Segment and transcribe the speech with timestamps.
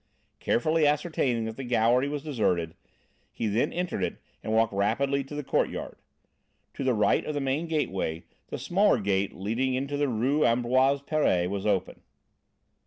[0.39, 2.73] Carefully ascertaining that the gallery was deserted,
[3.31, 5.97] he then entered it and walked rapidly to the courtyard.
[6.73, 11.03] To the right of the main gateway, the smaller gate leading into the Rue Ambroise
[11.03, 12.01] Paré was open.